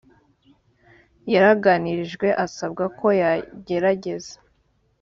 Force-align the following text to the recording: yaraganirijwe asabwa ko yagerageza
yaraganirijwe 1.33 2.27
asabwa 2.45 2.85
ko 2.99 3.07
yagerageza 3.21 4.35